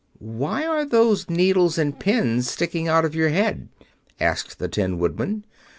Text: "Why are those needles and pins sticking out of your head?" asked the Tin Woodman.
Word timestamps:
"Why 0.17 0.65
are 0.65 0.83
those 0.83 1.29
needles 1.29 1.77
and 1.77 1.99
pins 1.99 2.49
sticking 2.49 2.87
out 2.87 3.05
of 3.05 3.13
your 3.13 3.29
head?" 3.29 3.69
asked 4.19 4.57
the 4.57 4.67
Tin 4.67 4.97
Woodman. 4.97 5.45